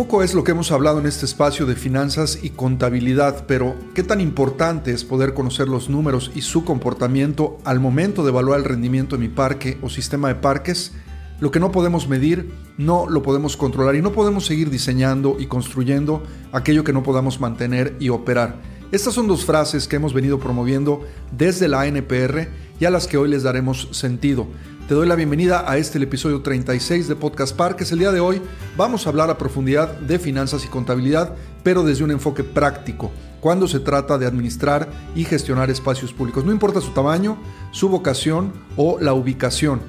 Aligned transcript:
Poco 0.00 0.22
es 0.22 0.32
lo 0.32 0.44
que 0.44 0.52
hemos 0.52 0.72
hablado 0.72 0.98
en 0.98 1.04
este 1.04 1.26
espacio 1.26 1.66
de 1.66 1.76
finanzas 1.76 2.38
y 2.42 2.48
contabilidad, 2.48 3.44
pero 3.46 3.74
¿qué 3.94 4.02
tan 4.02 4.22
importante 4.22 4.92
es 4.92 5.04
poder 5.04 5.34
conocer 5.34 5.68
los 5.68 5.90
números 5.90 6.32
y 6.34 6.40
su 6.40 6.64
comportamiento 6.64 7.58
al 7.64 7.80
momento 7.80 8.22
de 8.22 8.30
evaluar 8.30 8.60
el 8.60 8.64
rendimiento 8.64 9.16
de 9.16 9.20
mi 9.20 9.28
parque 9.28 9.76
o 9.82 9.90
sistema 9.90 10.28
de 10.28 10.36
parques? 10.36 10.92
Lo 11.38 11.50
que 11.50 11.60
no 11.60 11.70
podemos 11.70 12.08
medir, 12.08 12.50
no 12.78 13.10
lo 13.10 13.22
podemos 13.22 13.58
controlar 13.58 13.94
y 13.94 14.00
no 14.00 14.12
podemos 14.12 14.46
seguir 14.46 14.70
diseñando 14.70 15.36
y 15.38 15.48
construyendo 15.48 16.22
aquello 16.50 16.82
que 16.82 16.94
no 16.94 17.02
podamos 17.02 17.38
mantener 17.38 17.94
y 18.00 18.08
operar. 18.08 18.56
Estas 18.92 19.12
son 19.12 19.28
dos 19.28 19.44
frases 19.44 19.86
que 19.86 19.96
hemos 19.96 20.14
venido 20.14 20.40
promoviendo 20.40 21.02
desde 21.30 21.68
la 21.68 21.86
NPR 21.86 22.48
y 22.80 22.86
a 22.86 22.90
las 22.90 23.06
que 23.06 23.18
hoy 23.18 23.28
les 23.28 23.42
daremos 23.42 23.88
sentido. 23.92 24.46
Te 24.90 24.96
doy 24.96 25.06
la 25.06 25.14
bienvenida 25.14 25.70
a 25.70 25.76
este 25.76 25.98
el 25.98 26.02
episodio 26.02 26.42
36 26.42 27.06
de 27.06 27.14
Podcast 27.14 27.54
Parques. 27.54 27.92
El 27.92 28.00
día 28.00 28.10
de 28.10 28.18
hoy 28.18 28.42
vamos 28.76 29.06
a 29.06 29.10
hablar 29.10 29.30
a 29.30 29.38
profundidad 29.38 30.00
de 30.00 30.18
finanzas 30.18 30.64
y 30.64 30.66
contabilidad, 30.66 31.36
pero 31.62 31.84
desde 31.84 32.02
un 32.02 32.10
enfoque 32.10 32.42
práctico, 32.42 33.12
cuando 33.38 33.68
se 33.68 33.78
trata 33.78 34.18
de 34.18 34.26
administrar 34.26 34.88
y 35.14 35.22
gestionar 35.22 35.70
espacios 35.70 36.12
públicos. 36.12 36.44
No 36.44 36.50
importa 36.50 36.80
su 36.80 36.90
tamaño, 36.90 37.38
su 37.70 37.88
vocación 37.88 38.52
o 38.76 38.98
la 38.98 39.14
ubicación. 39.14 39.80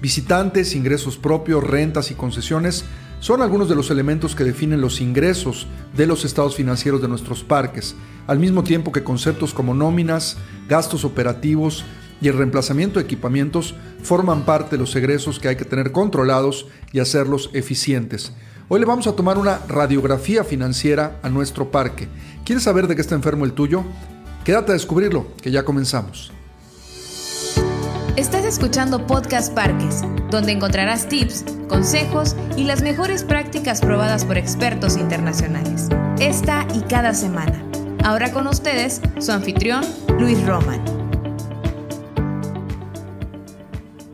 Visitantes, 0.00 0.74
ingresos 0.74 1.18
propios, 1.18 1.62
rentas 1.62 2.10
y 2.10 2.14
concesiones 2.14 2.86
son 3.20 3.42
algunos 3.42 3.68
de 3.68 3.74
los 3.74 3.90
elementos 3.90 4.34
que 4.34 4.44
definen 4.44 4.80
los 4.80 5.02
ingresos 5.02 5.66
de 5.94 6.06
los 6.06 6.24
estados 6.24 6.56
financieros 6.56 7.02
de 7.02 7.08
nuestros 7.08 7.44
parques, 7.44 7.94
al 8.26 8.38
mismo 8.38 8.64
tiempo 8.64 8.90
que 8.90 9.04
conceptos 9.04 9.52
como 9.52 9.74
nóminas, 9.74 10.38
gastos 10.66 11.04
operativos, 11.04 11.84
y 12.20 12.28
el 12.28 12.36
reemplazamiento 12.36 12.98
de 12.98 13.04
equipamientos 13.04 13.74
forman 14.02 14.44
parte 14.44 14.76
de 14.76 14.78
los 14.78 14.94
egresos 14.96 15.38
que 15.38 15.48
hay 15.48 15.56
que 15.56 15.64
tener 15.64 15.92
controlados 15.92 16.66
y 16.92 17.00
hacerlos 17.00 17.50
eficientes. 17.52 18.32
Hoy 18.68 18.80
le 18.80 18.86
vamos 18.86 19.06
a 19.06 19.12
tomar 19.14 19.38
una 19.38 19.60
radiografía 19.68 20.42
financiera 20.42 21.20
a 21.22 21.28
nuestro 21.28 21.70
parque. 21.70 22.08
¿Quieres 22.44 22.64
saber 22.64 22.88
de 22.88 22.96
qué 22.96 23.00
está 23.00 23.14
enfermo 23.14 23.44
el 23.44 23.52
tuyo? 23.52 23.84
Quédate 24.44 24.72
a 24.72 24.74
descubrirlo, 24.74 25.26
que 25.40 25.50
ya 25.50 25.64
comenzamos. 25.64 26.32
Estás 28.16 28.44
escuchando 28.44 29.06
Podcast 29.06 29.52
Parques, 29.52 30.02
donde 30.30 30.52
encontrarás 30.52 31.08
tips, 31.08 31.44
consejos 31.68 32.34
y 32.56 32.64
las 32.64 32.82
mejores 32.82 33.24
prácticas 33.24 33.80
probadas 33.80 34.24
por 34.24 34.38
expertos 34.38 34.96
internacionales. 34.96 35.88
Esta 36.18 36.66
y 36.74 36.80
cada 36.80 37.12
semana. 37.12 37.62
Ahora 38.02 38.32
con 38.32 38.46
ustedes, 38.46 39.02
su 39.18 39.32
anfitrión, 39.32 39.84
Luis 40.18 40.44
Roman. 40.46 41.05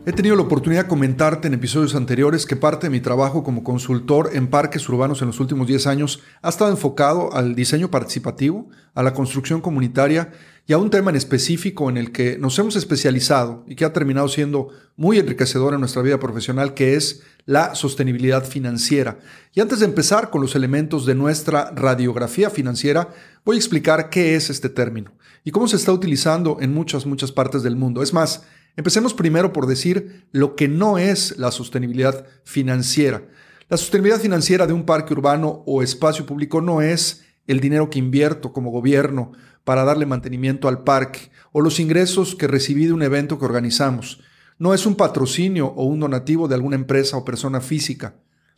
He 0.05 0.11
tenido 0.11 0.35
la 0.35 0.41
oportunidad 0.41 0.83
de 0.83 0.89
comentarte 0.89 1.47
en 1.47 1.53
episodios 1.53 1.95
anteriores 1.95 2.45
que 2.45 2.57
parte 2.57 2.87
de 2.87 2.91
mi 2.91 2.99
trabajo 2.99 3.41
como 3.41 3.63
consultor 3.63 4.31
en 4.33 4.49
parques 4.49 4.89
urbanos 4.89 5.21
en 5.21 5.27
los 5.27 5.39
últimos 5.39 5.65
10 5.65 5.87
años 5.87 6.19
ha 6.41 6.49
estado 6.49 6.71
enfocado 6.71 7.33
al 7.33 7.55
diseño 7.55 7.89
participativo, 7.89 8.67
a 8.95 9.01
la 9.01 9.13
construcción 9.13 9.61
comunitaria 9.61 10.33
y 10.67 10.73
a 10.73 10.77
un 10.77 10.89
tema 10.89 11.09
en 11.09 11.15
específico 11.15 11.89
en 11.89 11.95
el 11.95 12.11
que 12.11 12.37
nos 12.37 12.59
hemos 12.59 12.75
especializado 12.75 13.63
y 13.65 13.75
que 13.75 13.85
ha 13.85 13.93
terminado 13.93 14.27
siendo 14.27 14.71
muy 14.97 15.19
enriquecedor 15.19 15.73
en 15.73 15.79
nuestra 15.79 16.01
vida 16.01 16.19
profesional, 16.19 16.73
que 16.73 16.95
es 16.95 17.23
la 17.45 17.73
sostenibilidad 17.73 18.43
financiera. 18.43 19.19
Y 19.53 19.61
antes 19.61 19.79
de 19.79 19.85
empezar 19.85 20.31
con 20.31 20.41
los 20.41 20.53
elementos 20.55 21.05
de 21.05 21.15
nuestra 21.15 21.71
radiografía 21.71 22.49
financiera, 22.49 23.07
voy 23.45 23.55
a 23.55 23.59
explicar 23.59 24.09
qué 24.09 24.35
es 24.35 24.49
este 24.49 24.67
término 24.67 25.13
y 25.45 25.51
cómo 25.51 25.69
se 25.69 25.77
está 25.77 25.93
utilizando 25.93 26.57
en 26.59 26.73
muchas, 26.73 27.05
muchas 27.05 27.31
partes 27.31 27.63
del 27.63 27.77
mundo. 27.77 28.03
Es 28.03 28.11
más, 28.11 28.43
Empecemos 28.75 29.13
primero 29.13 29.53
por 29.53 29.67
decir 29.67 30.25
lo 30.31 30.55
que 30.55 30.67
no 30.67 30.97
es 30.97 31.37
la 31.37 31.51
sostenibilidad 31.51 32.25
financiera. 32.43 33.23
La 33.69 33.77
sostenibilidad 33.77 34.19
financiera 34.19 34.65
de 34.65 34.73
un 34.73 34.83
parque 34.83 35.13
urbano 35.13 35.63
o 35.67 35.83
espacio 35.83 36.25
público 36.25 36.59
no 36.59 36.81
es 36.81 37.23
el 37.45 37.59
dinero 37.59 37.89
que 37.89 37.99
invierto 37.99 38.51
como 38.51 38.71
gobierno 38.71 39.31
para 39.63 39.83
darle 39.83 40.05
mantenimiento 40.05 40.67
al 40.67 40.83
parque 40.83 41.31
o 41.51 41.61
los 41.61 41.79
ingresos 41.79 42.35
que 42.35 42.47
recibí 42.47 42.87
de 42.87 42.93
un 42.93 43.03
evento 43.03 43.37
que 43.37 43.45
organizamos. 43.45 44.21
No 44.57 44.73
es 44.73 44.85
un 44.85 44.95
patrocinio 44.95 45.67
o 45.67 45.85
un 45.85 45.99
donativo 45.99 46.47
de 46.47 46.55
alguna 46.55 46.75
empresa 46.75 47.17
o 47.17 47.25
persona 47.25 47.61
física. 47.61 48.15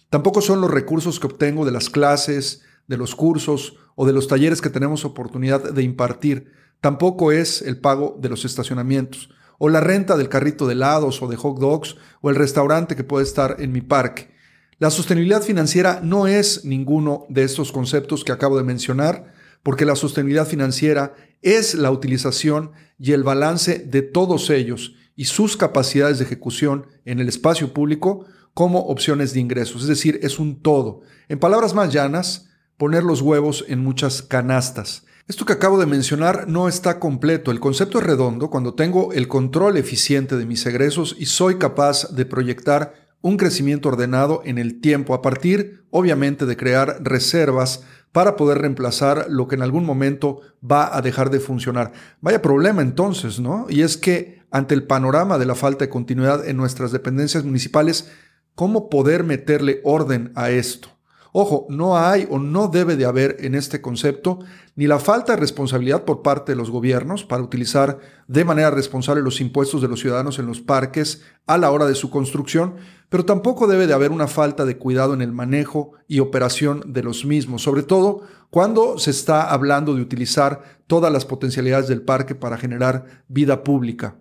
Tampoco 0.09 0.41
son 0.41 0.61
los 0.61 0.71
recursos 0.71 1.19
que 1.19 1.27
obtengo 1.27 1.65
de 1.65 1.71
las 1.71 1.89
clases, 1.89 2.61
de 2.87 2.97
los 2.97 3.15
cursos 3.15 3.75
o 3.95 4.05
de 4.05 4.13
los 4.13 4.27
talleres 4.27 4.61
que 4.61 4.69
tenemos 4.69 5.03
oportunidad 5.03 5.71
de 5.73 5.83
impartir. 5.83 6.51
Tampoco 6.79 7.31
es 7.31 7.61
el 7.61 7.79
pago 7.79 8.17
de 8.21 8.29
los 8.29 8.45
estacionamientos 8.45 9.29
o 9.57 9.69
la 9.69 9.81
renta 9.81 10.17
del 10.17 10.29
carrito 10.29 10.67
de 10.67 10.73
helados 10.73 11.21
o 11.21 11.27
de 11.27 11.35
hot 11.35 11.59
dogs, 11.59 11.95
o 12.21 12.29
el 12.29 12.35
restaurante 12.35 12.95
que 12.95 13.03
puede 13.03 13.25
estar 13.25 13.57
en 13.59 13.71
mi 13.71 13.81
parque. 13.81 14.33
La 14.77 14.89
sostenibilidad 14.89 15.41
financiera 15.41 16.01
no 16.03 16.27
es 16.27 16.65
ninguno 16.65 17.25
de 17.29 17.43
estos 17.43 17.71
conceptos 17.71 18.23
que 18.23 18.33
acabo 18.33 18.57
de 18.57 18.63
mencionar, 18.63 19.33
porque 19.63 19.85
la 19.85 19.95
sostenibilidad 19.95 20.45
financiera 20.45 21.15
es 21.41 21.75
la 21.75 21.91
utilización 21.91 22.71
y 22.99 23.13
el 23.13 23.23
balance 23.23 23.79
de 23.79 24.01
todos 24.01 24.49
ellos 24.49 24.95
y 25.15 25.25
sus 25.25 25.57
capacidades 25.57 26.19
de 26.19 26.25
ejecución 26.25 26.87
en 27.05 27.19
el 27.19 27.29
espacio 27.29 27.73
público 27.73 28.25
como 28.53 28.79
opciones 28.79 29.33
de 29.33 29.39
ingresos, 29.39 29.83
es 29.83 29.87
decir, 29.87 30.19
es 30.23 30.39
un 30.39 30.61
todo. 30.61 31.01
En 31.29 31.39
palabras 31.39 31.73
más 31.73 31.91
llanas, 31.91 32.47
poner 32.77 33.03
los 33.03 33.21
huevos 33.21 33.65
en 33.67 33.79
muchas 33.79 34.21
canastas. 34.21 35.05
Esto 35.27 35.43
que 35.43 35.53
acabo 35.53 35.79
de 35.79 35.87
mencionar 35.87 36.47
no 36.47 36.67
está 36.67 36.99
completo. 36.99 37.49
El 37.49 37.59
concepto 37.59 37.97
es 37.97 38.03
redondo 38.03 38.51
cuando 38.51 38.75
tengo 38.75 39.11
el 39.11 39.27
control 39.27 39.75
eficiente 39.75 40.37
de 40.37 40.45
mis 40.45 40.63
egresos 40.67 41.15
y 41.17 41.25
soy 41.25 41.55
capaz 41.55 42.13
de 42.13 42.27
proyectar 42.27 42.93
un 43.21 43.35
crecimiento 43.35 43.89
ordenado 43.89 44.43
en 44.45 44.59
el 44.59 44.81
tiempo 44.81 45.15
a 45.15 45.23
partir, 45.23 45.83
obviamente, 45.89 46.45
de 46.45 46.55
crear 46.55 46.99
reservas 47.01 47.81
para 48.11 48.35
poder 48.35 48.59
reemplazar 48.59 49.25
lo 49.27 49.47
que 49.47 49.55
en 49.55 49.63
algún 49.63 49.83
momento 49.83 50.41
va 50.63 50.95
a 50.95 51.01
dejar 51.01 51.31
de 51.31 51.39
funcionar. 51.39 51.91
Vaya 52.21 52.43
problema 52.43 52.83
entonces, 52.83 53.39
¿no? 53.39 53.65
Y 53.67 53.81
es 53.81 53.97
que 53.97 54.43
ante 54.51 54.75
el 54.75 54.83
panorama 54.83 55.39
de 55.39 55.47
la 55.47 55.55
falta 55.55 55.85
de 55.85 55.89
continuidad 55.89 56.47
en 56.47 56.55
nuestras 56.55 56.91
dependencias 56.91 57.43
municipales, 57.43 58.11
¿cómo 58.53 58.91
poder 58.91 59.23
meterle 59.23 59.81
orden 59.83 60.31
a 60.35 60.51
esto? 60.51 60.94
Ojo, 61.37 61.67
no 61.67 61.97
hay 61.97 62.25
o 62.29 62.39
no 62.39 62.69
debe 62.69 62.95
de 62.95 63.03
haber 63.03 63.35
en 63.41 63.55
este 63.55 63.81
concepto 63.81 64.39
ni 64.77 64.87
la 64.87 64.99
falta 64.99 65.33
de 65.33 65.41
responsabilidad 65.41 66.05
por 66.05 66.21
parte 66.21 66.53
de 66.53 66.55
los 66.55 66.71
gobiernos 66.71 67.25
para 67.25 67.43
utilizar 67.43 67.99
de 68.29 68.45
manera 68.45 68.71
responsable 68.71 69.21
los 69.21 69.41
impuestos 69.41 69.81
de 69.81 69.89
los 69.89 69.99
ciudadanos 69.99 70.39
en 70.39 70.45
los 70.45 70.61
parques 70.61 71.23
a 71.45 71.57
la 71.57 71.71
hora 71.71 71.87
de 71.87 71.95
su 71.95 72.09
construcción, 72.09 72.75
pero 73.09 73.25
tampoco 73.25 73.67
debe 73.67 73.85
de 73.85 73.93
haber 73.93 74.13
una 74.13 74.27
falta 74.27 74.63
de 74.63 74.77
cuidado 74.77 75.13
en 75.13 75.21
el 75.21 75.33
manejo 75.33 75.91
y 76.07 76.21
operación 76.21 76.93
de 76.93 77.03
los 77.03 77.25
mismos, 77.25 77.63
sobre 77.63 77.83
todo 77.83 78.21
cuando 78.49 78.97
se 78.97 79.11
está 79.11 79.51
hablando 79.51 79.93
de 79.93 80.01
utilizar 80.01 80.79
todas 80.87 81.11
las 81.11 81.25
potencialidades 81.25 81.89
del 81.89 82.01
parque 82.01 82.33
para 82.33 82.57
generar 82.57 83.23
vida 83.27 83.61
pública. 83.61 84.15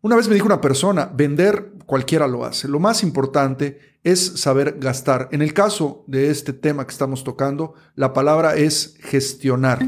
Una 0.00 0.16
vez 0.16 0.26
me 0.26 0.34
dijo 0.34 0.46
una 0.46 0.60
persona, 0.60 1.08
vender 1.14 1.74
cualquiera 1.86 2.26
lo 2.26 2.44
hace. 2.44 2.66
Lo 2.66 2.80
más 2.80 3.02
importante 3.04 3.97
es 4.04 4.40
saber 4.40 4.78
gastar. 4.78 5.28
En 5.32 5.42
el 5.42 5.54
caso 5.54 6.04
de 6.06 6.30
este 6.30 6.52
tema 6.52 6.86
que 6.86 6.92
estamos 6.92 7.24
tocando, 7.24 7.74
la 7.94 8.12
palabra 8.12 8.56
es 8.56 8.94
gestionar. 9.00 9.80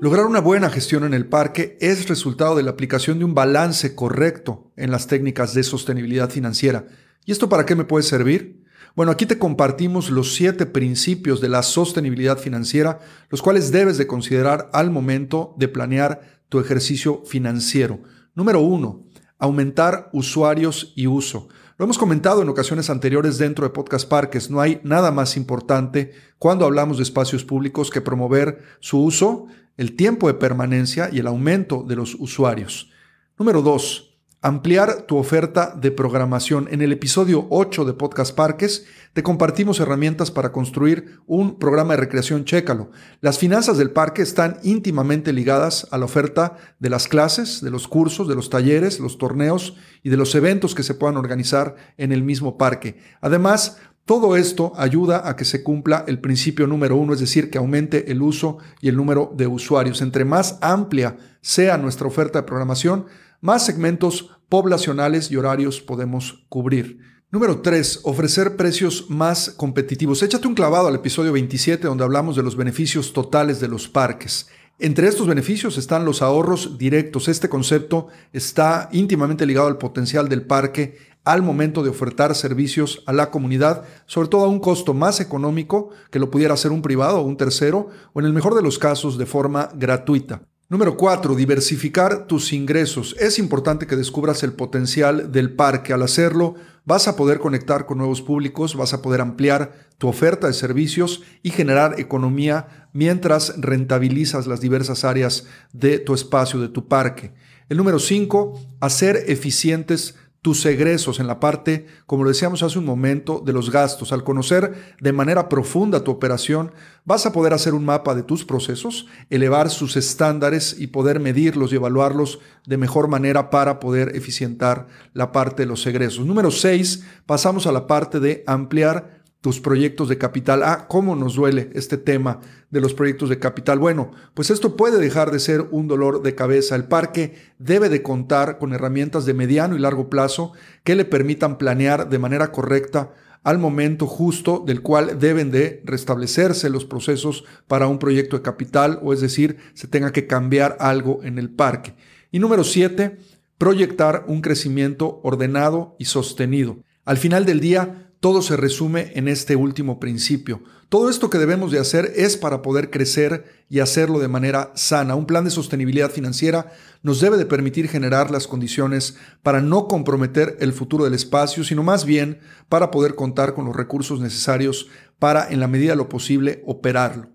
Lograr 0.00 0.26
una 0.26 0.40
buena 0.40 0.70
gestión 0.70 1.02
en 1.02 1.12
el 1.12 1.26
parque 1.26 1.76
es 1.80 2.08
resultado 2.08 2.54
de 2.54 2.62
la 2.62 2.70
aplicación 2.70 3.18
de 3.18 3.24
un 3.24 3.34
balance 3.34 3.96
correcto 3.96 4.70
en 4.76 4.92
las 4.92 5.08
técnicas 5.08 5.54
de 5.54 5.64
sostenibilidad 5.64 6.30
financiera. 6.30 6.86
¿Y 7.24 7.32
esto 7.32 7.48
para 7.48 7.66
qué 7.66 7.74
me 7.74 7.84
puede 7.84 8.04
servir? 8.04 8.62
Bueno, 8.94 9.10
aquí 9.12 9.26
te 9.26 9.38
compartimos 9.38 10.10
los 10.10 10.34
siete 10.34 10.66
principios 10.66 11.40
de 11.40 11.48
la 11.48 11.62
sostenibilidad 11.62 12.38
financiera, 12.38 13.00
los 13.28 13.42
cuales 13.42 13.72
debes 13.72 13.98
de 13.98 14.06
considerar 14.06 14.70
al 14.72 14.90
momento 14.90 15.54
de 15.58 15.68
planear 15.68 16.42
tu 16.48 16.60
ejercicio 16.60 17.22
financiero. 17.26 18.00
Número 18.34 18.60
uno, 18.60 19.04
aumentar 19.38 20.10
usuarios 20.12 20.92
y 20.96 21.06
uso. 21.06 21.48
Lo 21.78 21.84
hemos 21.84 21.96
comentado 21.96 22.42
en 22.42 22.48
ocasiones 22.48 22.90
anteriores 22.90 23.38
dentro 23.38 23.64
de 23.64 23.70
Podcast 23.70 24.08
Parques. 24.08 24.50
No 24.50 24.60
hay 24.60 24.80
nada 24.82 25.12
más 25.12 25.36
importante 25.36 26.12
cuando 26.36 26.64
hablamos 26.64 26.96
de 26.96 27.04
espacios 27.04 27.44
públicos 27.44 27.92
que 27.92 28.00
promover 28.00 28.64
su 28.80 29.00
uso, 29.00 29.46
el 29.76 29.94
tiempo 29.94 30.26
de 30.26 30.34
permanencia 30.34 31.08
y 31.12 31.20
el 31.20 31.28
aumento 31.28 31.84
de 31.86 31.94
los 31.94 32.16
usuarios. 32.16 32.90
Número 33.38 33.62
dos, 33.62 34.07
ampliar 34.40 35.02
tu 35.02 35.16
oferta 35.16 35.74
de 35.74 35.90
programación. 35.90 36.68
En 36.70 36.80
el 36.80 36.92
episodio 36.92 37.46
8 37.50 37.84
de 37.84 37.92
Podcast 37.92 38.34
Parques 38.36 38.86
te 39.12 39.24
compartimos 39.24 39.80
herramientas 39.80 40.30
para 40.30 40.52
construir 40.52 41.18
un 41.26 41.58
programa 41.58 41.94
de 41.94 42.00
recreación 42.00 42.44
Chécalo. 42.44 42.90
Las 43.20 43.38
finanzas 43.38 43.78
del 43.78 43.90
parque 43.90 44.22
están 44.22 44.58
íntimamente 44.62 45.32
ligadas 45.32 45.88
a 45.90 45.98
la 45.98 46.04
oferta 46.04 46.56
de 46.78 46.88
las 46.88 47.08
clases, 47.08 47.60
de 47.62 47.70
los 47.70 47.88
cursos, 47.88 48.28
de 48.28 48.36
los 48.36 48.48
talleres, 48.48 49.00
los 49.00 49.18
torneos 49.18 49.76
y 50.04 50.10
de 50.10 50.16
los 50.16 50.34
eventos 50.36 50.76
que 50.76 50.84
se 50.84 50.94
puedan 50.94 51.16
organizar 51.16 51.74
en 51.96 52.12
el 52.12 52.22
mismo 52.22 52.56
parque. 52.56 52.96
Además, 53.20 53.78
todo 54.04 54.36
esto 54.36 54.72
ayuda 54.76 55.28
a 55.28 55.34
que 55.34 55.44
se 55.44 55.62
cumpla 55.64 56.04
el 56.06 56.20
principio 56.20 56.66
número 56.66 56.96
uno, 56.96 57.12
es 57.12 57.20
decir, 57.20 57.50
que 57.50 57.58
aumente 57.58 58.10
el 58.10 58.22
uso 58.22 58.58
y 58.80 58.88
el 58.88 58.96
número 58.96 59.32
de 59.36 59.48
usuarios. 59.48 60.00
Entre 60.00 60.24
más 60.24 60.58
amplia 60.62 61.16
sea 61.40 61.76
nuestra 61.76 62.06
oferta 62.06 62.38
de 62.38 62.46
programación, 62.46 63.06
más 63.40 63.64
segmentos 63.64 64.30
poblacionales 64.48 65.30
y 65.30 65.36
horarios 65.36 65.80
podemos 65.80 66.44
cubrir. 66.48 66.98
Número 67.30 67.60
3. 67.60 68.00
Ofrecer 68.04 68.56
precios 68.56 69.10
más 69.10 69.50
competitivos. 69.50 70.22
Échate 70.22 70.48
un 70.48 70.54
clavado 70.54 70.88
al 70.88 70.94
episodio 70.94 71.32
27 71.32 71.86
donde 71.86 72.04
hablamos 72.04 72.36
de 72.36 72.42
los 72.42 72.56
beneficios 72.56 73.12
totales 73.12 73.60
de 73.60 73.68
los 73.68 73.86
parques. 73.86 74.48
Entre 74.78 75.08
estos 75.08 75.26
beneficios 75.26 75.76
están 75.76 76.04
los 76.04 76.22
ahorros 76.22 76.78
directos. 76.78 77.28
Este 77.28 77.48
concepto 77.48 78.08
está 78.32 78.88
íntimamente 78.92 79.44
ligado 79.44 79.66
al 79.66 79.76
potencial 79.76 80.28
del 80.28 80.46
parque 80.46 80.96
al 81.24 81.42
momento 81.42 81.82
de 81.82 81.90
ofertar 81.90 82.34
servicios 82.34 83.02
a 83.04 83.12
la 83.12 83.30
comunidad, 83.30 83.84
sobre 84.06 84.28
todo 84.28 84.46
a 84.46 84.48
un 84.48 84.60
costo 84.60 84.94
más 84.94 85.20
económico 85.20 85.90
que 86.10 86.18
lo 86.18 86.30
pudiera 86.30 86.54
hacer 86.54 86.72
un 86.72 86.80
privado 86.80 87.18
o 87.18 87.24
un 87.24 87.36
tercero, 87.36 87.88
o 88.14 88.20
en 88.20 88.26
el 88.26 88.32
mejor 88.32 88.54
de 88.54 88.62
los 88.62 88.78
casos 88.78 89.18
de 89.18 89.26
forma 89.26 89.68
gratuita. 89.74 90.40
Número 90.70 90.98
4. 90.98 91.34
Diversificar 91.34 92.26
tus 92.26 92.52
ingresos. 92.52 93.16
Es 93.18 93.38
importante 93.38 93.86
que 93.86 93.96
descubras 93.96 94.42
el 94.42 94.52
potencial 94.52 95.32
del 95.32 95.54
parque. 95.54 95.94
Al 95.94 96.02
hacerlo, 96.02 96.56
vas 96.84 97.08
a 97.08 97.16
poder 97.16 97.38
conectar 97.38 97.86
con 97.86 97.96
nuevos 97.96 98.20
públicos, 98.20 98.76
vas 98.76 98.92
a 98.92 99.00
poder 99.00 99.22
ampliar 99.22 99.88
tu 99.96 100.08
oferta 100.08 100.46
de 100.46 100.52
servicios 100.52 101.22
y 101.42 101.52
generar 101.52 101.98
economía 101.98 102.86
mientras 102.92 103.58
rentabilizas 103.58 104.46
las 104.46 104.60
diversas 104.60 105.04
áreas 105.04 105.46
de 105.72 105.98
tu 106.00 106.12
espacio, 106.12 106.60
de 106.60 106.68
tu 106.68 106.86
parque. 106.86 107.32
El 107.70 107.78
número 107.78 107.98
5. 107.98 108.76
Hacer 108.80 109.24
eficientes 109.26 110.16
tus 110.42 110.64
egresos 110.66 111.18
en 111.18 111.26
la 111.26 111.40
parte, 111.40 111.86
como 112.06 112.22
lo 112.22 112.30
decíamos 112.30 112.62
hace 112.62 112.78
un 112.78 112.84
momento, 112.84 113.42
de 113.44 113.52
los 113.52 113.70
gastos. 113.70 114.12
Al 114.12 114.24
conocer 114.24 114.94
de 115.00 115.12
manera 115.12 115.48
profunda 115.48 116.04
tu 116.04 116.10
operación, 116.10 116.72
vas 117.04 117.26
a 117.26 117.32
poder 117.32 117.52
hacer 117.52 117.74
un 117.74 117.84
mapa 117.84 118.14
de 118.14 118.22
tus 118.22 118.44
procesos, 118.44 119.06
elevar 119.30 119.68
sus 119.68 119.96
estándares 119.96 120.76
y 120.78 120.88
poder 120.88 121.20
medirlos 121.20 121.72
y 121.72 121.76
evaluarlos 121.76 122.38
de 122.66 122.76
mejor 122.76 123.08
manera 123.08 123.50
para 123.50 123.80
poder 123.80 124.14
eficientar 124.14 124.86
la 125.12 125.32
parte 125.32 125.62
de 125.62 125.66
los 125.66 125.86
egresos. 125.86 126.24
Número 126.24 126.50
6, 126.50 127.04
pasamos 127.26 127.66
a 127.66 127.72
la 127.72 127.86
parte 127.86 128.20
de 128.20 128.44
ampliar 128.46 129.17
tus 129.40 129.60
proyectos 129.60 130.08
de 130.08 130.18
capital. 130.18 130.62
Ah, 130.64 130.86
¿cómo 130.88 131.14
nos 131.14 131.34
duele 131.34 131.70
este 131.74 131.96
tema 131.96 132.40
de 132.70 132.80
los 132.80 132.94
proyectos 132.94 133.28
de 133.28 133.38
capital? 133.38 133.78
Bueno, 133.78 134.10
pues 134.34 134.50
esto 134.50 134.76
puede 134.76 134.98
dejar 134.98 135.30
de 135.30 135.38
ser 135.38 135.66
un 135.70 135.86
dolor 135.86 136.22
de 136.22 136.34
cabeza. 136.34 136.74
El 136.74 136.84
parque 136.84 137.34
debe 137.58 137.88
de 137.88 138.02
contar 138.02 138.58
con 138.58 138.72
herramientas 138.72 139.26
de 139.26 139.34
mediano 139.34 139.76
y 139.76 139.78
largo 139.78 140.10
plazo 140.10 140.52
que 140.82 140.96
le 140.96 141.04
permitan 141.04 141.58
planear 141.58 142.08
de 142.08 142.18
manera 142.18 142.50
correcta 142.50 143.12
al 143.44 143.58
momento 143.58 144.06
justo 144.06 144.64
del 144.66 144.82
cual 144.82 145.18
deben 145.18 145.50
de 145.50 145.82
restablecerse 145.84 146.68
los 146.68 146.84
procesos 146.84 147.44
para 147.66 147.86
un 147.86 147.98
proyecto 147.98 148.36
de 148.36 148.42
capital 148.42 148.98
o 149.02 149.12
es 149.12 149.20
decir, 149.20 149.58
se 149.74 149.86
tenga 149.86 150.12
que 150.12 150.26
cambiar 150.26 150.76
algo 150.80 151.20
en 151.22 151.38
el 151.38 151.48
parque. 151.48 151.94
Y 152.32 152.40
número 152.40 152.64
siete, 152.64 153.18
proyectar 153.56 154.24
un 154.26 154.40
crecimiento 154.40 155.20
ordenado 155.22 155.96
y 155.98 156.06
sostenido. 156.06 156.78
Al 157.04 157.16
final 157.16 157.46
del 157.46 157.60
día, 157.60 158.07
todo 158.20 158.42
se 158.42 158.56
resume 158.56 159.12
en 159.14 159.28
este 159.28 159.54
último 159.54 160.00
principio. 160.00 160.62
Todo 160.88 161.10
esto 161.10 161.28
que 161.28 161.38
debemos 161.38 161.70
de 161.70 161.78
hacer 161.78 162.12
es 162.16 162.36
para 162.36 162.62
poder 162.62 162.90
crecer 162.90 163.44
y 163.68 163.80
hacerlo 163.80 164.18
de 164.18 164.28
manera 164.28 164.72
sana. 164.74 165.14
Un 165.14 165.26
plan 165.26 165.44
de 165.44 165.50
sostenibilidad 165.50 166.10
financiera 166.10 166.72
nos 167.02 167.20
debe 167.20 167.36
de 167.36 167.46
permitir 167.46 167.88
generar 167.88 168.30
las 168.30 168.46
condiciones 168.46 169.16
para 169.42 169.60
no 169.60 169.86
comprometer 169.86 170.56
el 170.60 170.72
futuro 170.72 171.04
del 171.04 171.14
espacio, 171.14 171.62
sino 171.62 171.82
más 171.82 172.04
bien 172.04 172.40
para 172.68 172.90
poder 172.90 173.14
contar 173.14 173.54
con 173.54 173.66
los 173.66 173.76
recursos 173.76 174.20
necesarios 174.20 174.88
para, 175.18 175.48
en 175.48 175.60
la 175.60 175.68
medida 175.68 175.90
de 175.90 175.96
lo 175.96 176.08
posible, 176.08 176.62
operarlo. 176.66 177.28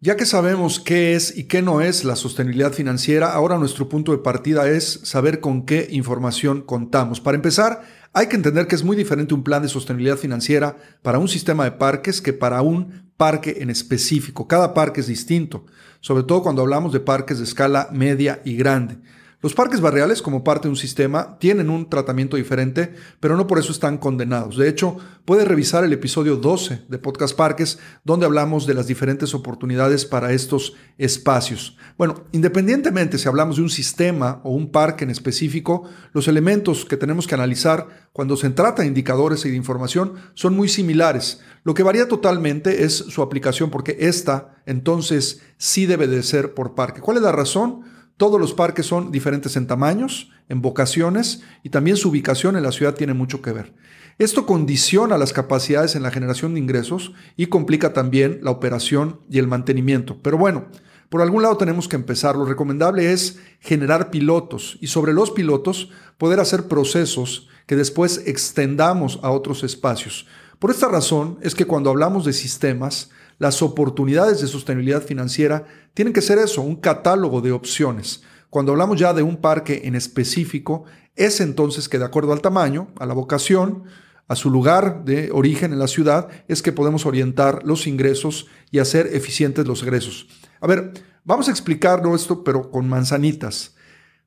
Ya 0.00 0.16
que 0.16 0.26
sabemos 0.26 0.78
qué 0.78 1.14
es 1.16 1.36
y 1.36 1.48
qué 1.48 1.60
no 1.60 1.80
es 1.80 2.04
la 2.04 2.14
sostenibilidad 2.14 2.72
financiera, 2.72 3.32
ahora 3.32 3.58
nuestro 3.58 3.88
punto 3.88 4.12
de 4.12 4.18
partida 4.18 4.68
es 4.68 5.00
saber 5.02 5.40
con 5.40 5.66
qué 5.66 5.88
información 5.90 6.62
contamos. 6.62 7.20
Para 7.20 7.34
empezar, 7.34 7.82
hay 8.12 8.26
que 8.26 8.36
entender 8.36 8.66
que 8.66 8.74
es 8.74 8.84
muy 8.84 8.96
diferente 8.96 9.34
un 9.34 9.44
plan 9.44 9.62
de 9.62 9.68
sostenibilidad 9.68 10.16
financiera 10.16 10.76
para 11.02 11.18
un 11.18 11.28
sistema 11.28 11.64
de 11.64 11.72
parques 11.72 12.20
que 12.20 12.32
para 12.32 12.62
un 12.62 13.10
parque 13.16 13.58
en 13.60 13.70
específico. 13.70 14.48
Cada 14.48 14.74
parque 14.74 15.00
es 15.00 15.06
distinto, 15.06 15.66
sobre 16.00 16.22
todo 16.22 16.42
cuando 16.42 16.62
hablamos 16.62 16.92
de 16.92 17.00
parques 17.00 17.38
de 17.38 17.44
escala 17.44 17.88
media 17.92 18.40
y 18.44 18.56
grande. 18.56 18.98
Los 19.40 19.54
parques 19.54 19.80
barriales, 19.80 20.20
como 20.20 20.42
parte 20.42 20.66
de 20.66 20.70
un 20.70 20.76
sistema, 20.76 21.38
tienen 21.38 21.70
un 21.70 21.88
tratamiento 21.88 22.36
diferente, 22.36 22.92
pero 23.20 23.36
no 23.36 23.46
por 23.46 23.60
eso 23.60 23.70
están 23.70 23.96
condenados. 23.96 24.56
De 24.56 24.68
hecho, 24.68 24.96
puedes 25.24 25.46
revisar 25.46 25.84
el 25.84 25.92
episodio 25.92 26.34
12 26.34 26.86
de 26.88 26.98
Podcast 26.98 27.36
Parques, 27.36 27.78
donde 28.02 28.26
hablamos 28.26 28.66
de 28.66 28.74
las 28.74 28.88
diferentes 28.88 29.34
oportunidades 29.34 30.06
para 30.06 30.32
estos 30.32 30.74
espacios. 30.96 31.76
Bueno, 31.96 32.24
independientemente 32.32 33.16
si 33.16 33.28
hablamos 33.28 33.58
de 33.58 33.62
un 33.62 33.70
sistema 33.70 34.40
o 34.42 34.50
un 34.50 34.72
parque 34.72 35.04
en 35.04 35.10
específico, 35.10 35.84
los 36.12 36.26
elementos 36.26 36.84
que 36.84 36.96
tenemos 36.96 37.28
que 37.28 37.36
analizar 37.36 38.08
cuando 38.12 38.36
se 38.36 38.50
trata 38.50 38.82
de 38.82 38.88
indicadores 38.88 39.44
y 39.44 39.50
de 39.50 39.56
información 39.56 40.14
son 40.34 40.56
muy 40.56 40.68
similares. 40.68 41.38
Lo 41.62 41.74
que 41.74 41.84
varía 41.84 42.08
totalmente 42.08 42.82
es 42.82 42.92
su 42.92 43.22
aplicación, 43.22 43.70
porque 43.70 43.98
esta 44.00 44.56
entonces 44.66 45.42
sí 45.58 45.86
debe 45.86 46.08
de 46.08 46.24
ser 46.24 46.54
por 46.54 46.74
parque. 46.74 47.00
¿Cuál 47.00 47.18
es 47.18 47.22
la 47.22 47.30
razón? 47.30 47.97
Todos 48.18 48.40
los 48.40 48.52
parques 48.52 48.84
son 48.84 49.12
diferentes 49.12 49.56
en 49.56 49.68
tamaños, 49.68 50.32
en 50.48 50.60
vocaciones 50.60 51.44
y 51.62 51.70
también 51.70 51.96
su 51.96 52.08
ubicación 52.08 52.56
en 52.56 52.64
la 52.64 52.72
ciudad 52.72 52.94
tiene 52.94 53.14
mucho 53.14 53.40
que 53.40 53.52
ver. 53.52 53.72
Esto 54.18 54.44
condiciona 54.44 55.16
las 55.16 55.32
capacidades 55.32 55.94
en 55.94 56.02
la 56.02 56.10
generación 56.10 56.52
de 56.52 56.60
ingresos 56.60 57.12
y 57.36 57.46
complica 57.46 57.92
también 57.92 58.40
la 58.42 58.50
operación 58.50 59.20
y 59.30 59.38
el 59.38 59.46
mantenimiento. 59.46 60.18
Pero 60.20 60.36
bueno, 60.36 60.66
por 61.08 61.22
algún 61.22 61.42
lado 61.42 61.58
tenemos 61.58 61.86
que 61.86 61.94
empezar. 61.94 62.34
Lo 62.34 62.44
recomendable 62.44 63.12
es 63.12 63.38
generar 63.60 64.10
pilotos 64.10 64.78
y 64.80 64.88
sobre 64.88 65.12
los 65.12 65.30
pilotos 65.30 65.90
poder 66.18 66.40
hacer 66.40 66.66
procesos 66.66 67.46
que 67.66 67.76
después 67.76 68.22
extendamos 68.26 69.20
a 69.22 69.30
otros 69.30 69.62
espacios. 69.62 70.26
Por 70.58 70.72
esta 70.72 70.88
razón 70.88 71.38
es 71.40 71.54
que 71.54 71.66
cuando 71.66 71.90
hablamos 71.90 72.24
de 72.24 72.32
sistemas, 72.32 73.10
las 73.38 73.62
oportunidades 73.62 74.40
de 74.40 74.48
sostenibilidad 74.48 75.02
financiera 75.02 75.64
tienen 75.94 76.12
que 76.12 76.22
ser 76.22 76.38
eso, 76.38 76.62
un 76.62 76.76
catálogo 76.76 77.40
de 77.40 77.52
opciones. 77.52 78.22
Cuando 78.50 78.72
hablamos 78.72 78.98
ya 78.98 79.12
de 79.12 79.22
un 79.22 79.36
parque 79.36 79.82
en 79.84 79.94
específico, 79.94 80.84
es 81.16 81.40
entonces 81.40 81.88
que 81.88 81.98
de 81.98 82.04
acuerdo 82.04 82.32
al 82.32 82.40
tamaño, 82.40 82.88
a 82.98 83.06
la 83.06 83.14
vocación, 83.14 83.84
a 84.26 84.36
su 84.36 84.50
lugar 84.50 85.04
de 85.04 85.30
origen 85.32 85.72
en 85.72 85.78
la 85.78 85.88
ciudad, 85.88 86.28
es 86.48 86.62
que 86.62 86.72
podemos 86.72 87.06
orientar 87.06 87.62
los 87.64 87.86
ingresos 87.86 88.46
y 88.70 88.78
hacer 88.78 89.08
eficientes 89.12 89.66
los 89.66 89.82
egresos. 89.82 90.28
A 90.60 90.66
ver, 90.66 90.92
vamos 91.24 91.48
a 91.48 91.50
explicarlo 91.50 92.14
esto, 92.14 92.44
pero 92.44 92.70
con 92.70 92.88
manzanitas. 92.88 93.74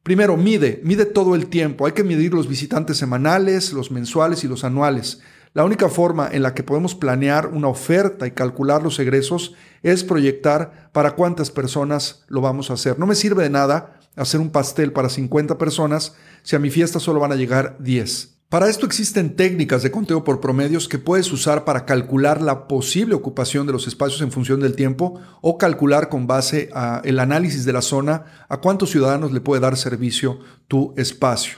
Primero, 0.03 0.35
mide, 0.37 0.81
mide 0.83 1.05
todo 1.05 1.35
el 1.35 1.47
tiempo. 1.47 1.85
Hay 1.85 1.91
que 1.91 2.03
medir 2.03 2.33
los 2.33 2.47
visitantes 2.47 2.97
semanales, 2.97 3.71
los 3.73 3.91
mensuales 3.91 4.43
y 4.43 4.47
los 4.47 4.63
anuales. 4.63 5.21
La 5.53 5.65
única 5.65 5.89
forma 5.89 6.29
en 6.31 6.43
la 6.43 6.53
que 6.53 6.63
podemos 6.63 6.95
planear 6.95 7.47
una 7.47 7.67
oferta 7.67 8.25
y 8.25 8.31
calcular 8.31 8.81
los 8.83 8.97
egresos 8.99 9.53
es 9.83 10.05
proyectar 10.05 10.89
para 10.93 11.11
cuántas 11.11 11.51
personas 11.51 12.23
lo 12.29 12.39
vamos 12.39 12.69
a 12.69 12.75
hacer. 12.75 12.97
No 12.97 13.05
me 13.05 13.15
sirve 13.15 13.43
de 13.43 13.49
nada 13.49 13.99
hacer 14.15 14.39
un 14.39 14.51
pastel 14.51 14.93
para 14.93 15.09
50 15.09 15.57
personas 15.57 16.15
si 16.43 16.55
a 16.55 16.59
mi 16.59 16.69
fiesta 16.69 17.01
solo 17.01 17.19
van 17.19 17.33
a 17.33 17.35
llegar 17.35 17.75
10. 17.79 18.37
Para 18.47 18.69
esto 18.69 18.85
existen 18.85 19.35
técnicas 19.35 19.83
de 19.83 19.91
conteo 19.91 20.23
por 20.23 20.39
promedios 20.39 20.87
que 20.87 20.99
puedes 20.99 21.31
usar 21.33 21.65
para 21.65 21.85
calcular 21.85 22.41
la 22.41 22.67
posible 22.67 23.15
ocupación 23.15 23.67
de 23.67 23.73
los 23.73 23.87
espacios 23.87 24.21
en 24.21 24.31
función 24.31 24.61
del 24.61 24.75
tiempo 24.75 25.19
o 25.41 25.57
calcular 25.57 26.07
con 26.07 26.27
base 26.27 26.69
a 26.73 27.01
el 27.03 27.19
análisis 27.19 27.65
de 27.65 27.73
la 27.73 27.81
zona 27.81 28.45
a 28.47 28.57
cuántos 28.57 28.91
ciudadanos 28.91 29.33
le 29.33 29.41
puede 29.41 29.61
dar 29.61 29.75
servicio 29.75 30.39
tu 30.69 30.93
espacio. 30.95 31.57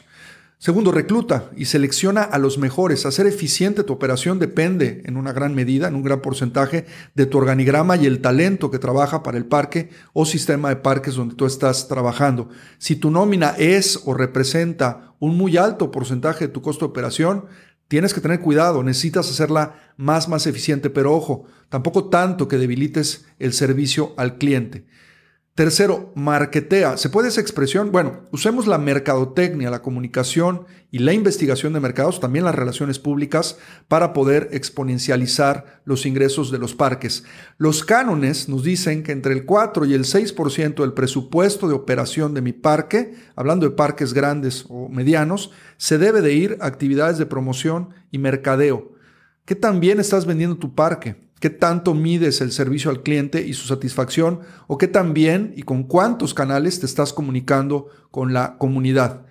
Segundo, 0.64 0.94
recluta 0.94 1.52
y 1.58 1.66
selecciona 1.66 2.22
a 2.22 2.38
los 2.38 2.58
mejores. 2.58 3.06
Hacer 3.06 3.28
eficiente 3.28 3.84
tu 3.84 3.92
operación 3.92 4.40
depende 4.40 5.02
en 5.04 5.18
una 5.18 5.34
gran 5.34 5.54
medida, 5.54 5.90
en 5.90 5.96
un 5.96 6.04
gran 6.04 6.22
porcentaje, 6.22 6.86
de 7.16 7.26
tu 7.26 7.38
organigrama 7.38 7.98
y 7.98 8.06
el 8.06 8.22
talento 8.22 8.72
que 8.72 8.80
trabaja 8.80 9.24
para 9.24 9.38
el 9.38 9.46
parque 9.46 9.90
o 10.14 10.26
sistema 10.26 10.70
de 10.70 10.78
parques 10.78 11.16
donde 11.16 11.36
tú 11.36 11.46
estás 11.46 11.90
trabajando. 11.90 12.48
Si 12.78 12.96
tu 12.96 13.12
nómina 13.12 13.56
es 13.58 14.00
o 14.06 14.14
representa 14.14 15.14
un 15.20 15.36
muy 15.36 15.58
alto 15.58 15.92
porcentaje 15.92 16.48
de 16.48 16.54
tu 16.54 16.62
costo 16.62 16.86
de 16.86 16.92
operación, 16.92 17.48
tienes 17.90 18.14
que 18.14 18.22
tener 18.22 18.40
cuidado, 18.40 18.84
necesitas 18.84 19.30
hacerla 19.30 19.76
más, 19.98 20.30
más 20.30 20.48
eficiente, 20.48 20.90
pero 20.90 21.14
ojo, 21.14 21.44
tampoco 21.68 22.06
tanto 22.06 22.48
que 22.48 22.58
debilites 22.58 23.26
el 23.38 23.52
servicio 23.52 24.14
al 24.16 24.38
cliente. 24.38 24.86
Tercero, 25.56 26.12
marketea. 26.16 26.98
¿Se 26.98 27.10
puede 27.10 27.28
esa 27.28 27.40
expresión? 27.40 27.92
Bueno, 27.92 28.28
usemos 28.32 28.66
la 28.66 28.80
mercadotecnia, 28.80 29.70
la 29.70 29.84
comunicación 29.84 30.66
y 30.90 30.98
la 30.98 31.14
investigación 31.14 31.74
de 31.74 31.80
mercados, 31.80 32.20
también 32.20 32.44
las 32.44 32.56
relaciones 32.56 32.98
públicas, 32.98 33.60
para 33.88 34.14
poder 34.14 34.50
exponencializar 34.52 35.84
los 35.86 36.08
ingresos 36.08 36.50
de 36.50 36.58
los 36.58 36.74
parques. 36.74 37.24
Los 37.60 37.84
cánones 37.84 38.50
nos 38.50 38.64
dicen 38.64 39.04
que 39.04 39.12
entre 39.12 39.36
el 39.36 39.46
4 39.46 39.86
y 39.86 39.94
el 39.94 40.06
6% 40.06 40.82
del 40.82 40.94
presupuesto 40.94 41.68
de 41.68 41.76
operación 41.76 42.34
de 42.34 42.42
mi 42.42 42.54
parque, 42.54 43.14
hablando 43.36 43.70
de 43.70 43.76
parques 43.76 44.16
grandes 44.16 44.66
o 44.70 44.90
medianos, 44.90 45.52
se 45.78 46.00
debe 46.00 46.22
de 46.22 46.34
ir 46.34 46.58
a 46.62 46.66
actividades 46.66 47.20
de 47.20 47.28
promoción 47.28 47.90
y 48.10 48.18
mercadeo. 48.18 48.94
¿Qué 49.46 49.54
tan 49.54 49.80
bien 49.80 50.00
estás 50.00 50.26
vendiendo 50.26 50.58
tu 50.58 50.74
parque? 50.74 51.32
Qué 51.44 51.50
tanto 51.50 51.94
mides 51.94 52.40
el 52.40 52.54
servicio 52.54 52.90
al 52.90 53.04
cliente 53.04 53.46
y 53.46 53.54
su 53.54 53.68
satisfacción 53.68 54.40
o 54.68 54.78
qué 54.78 54.88
tan 54.88 55.14
bien 55.14 55.54
y 55.58 55.64
con 55.64 55.84
cuántos 55.84 56.34
canales 56.34 56.80
te 56.80 56.86
estás 56.86 57.12
comunicando 57.12 57.90
con 58.12 58.32
la 58.32 58.58
comunidad. 58.58 59.26